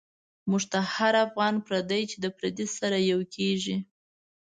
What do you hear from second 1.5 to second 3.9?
پردی، چی پردی سره یو کیږی